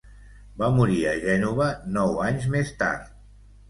[0.61, 1.69] Va morir a Gènova
[2.01, 3.19] nou anys més tard.